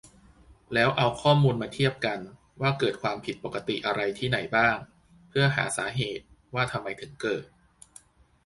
[0.73, 2.19] แล้วเอาข้อมูลมาเทียบกัน
[2.61, 4.77] ว่าเกิดความผิดปกติอะไรที่ไหนบ้าง
[5.29, 7.45] เพื่อหาสาเหตุ ว่าทำไมถึงเกิด